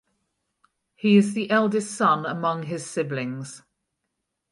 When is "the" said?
1.35-1.51